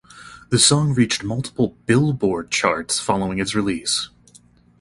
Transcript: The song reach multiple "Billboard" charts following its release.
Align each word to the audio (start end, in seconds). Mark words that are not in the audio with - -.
The 0.49 0.57
song 0.57 0.95
reach 0.95 1.21
multiple 1.21 1.77
"Billboard" 1.85 2.49
charts 2.49 2.99
following 2.99 3.37
its 3.37 3.53
release. 3.53 4.09